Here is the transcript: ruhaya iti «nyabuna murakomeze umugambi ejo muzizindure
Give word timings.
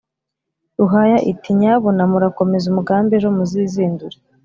ruhaya 0.79 1.17
iti 1.31 1.49
«nyabuna 1.59 2.03
murakomeze 2.11 2.65
umugambi 2.67 3.11
ejo 3.17 3.29
muzizindure 3.37 4.17